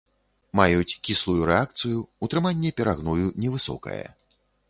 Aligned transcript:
Маюць 0.59 0.97
кіслую 1.09 1.43
рэакцыю, 1.49 1.99
утрыманне 2.27 2.73
перагною 2.79 3.27
невысокае. 3.43 4.01